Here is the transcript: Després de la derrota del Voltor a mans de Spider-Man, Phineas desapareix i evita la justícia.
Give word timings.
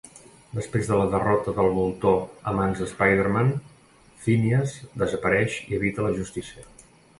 Després 0.59 0.87
de 0.91 0.95
la 1.01 1.09
derrota 1.15 1.53
del 1.59 1.69
Voltor 1.75 2.15
a 2.53 2.55
mans 2.61 2.81
de 2.85 2.89
Spider-Man, 2.93 3.53
Phineas 4.25 4.75
desapareix 5.05 5.61
i 5.71 5.81
evita 5.83 6.11
la 6.11 6.19
justícia. 6.21 6.69